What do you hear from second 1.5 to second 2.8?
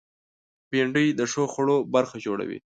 خوړو برخه جوړوي